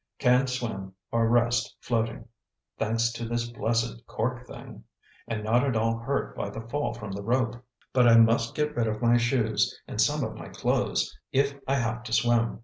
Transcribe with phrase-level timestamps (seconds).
[0.17, 2.27] Can swim or rest floating,
[2.79, 4.83] thanks to this blessed cork thing,
[5.27, 7.63] and not at all hurt by the fall from the rope.
[7.93, 11.75] But I must get rid of my shoes and some of my clothes, if I
[11.75, 12.59] have to swim."